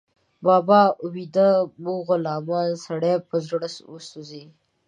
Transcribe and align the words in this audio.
بابا 0.45 0.81
ويده، 1.11 1.49
موږ 1.83 1.99
غلامان، 2.07 2.71
سړی 2.85 3.15
په 3.27 3.35
زړه 3.47 3.67
وسوځي 3.93 4.45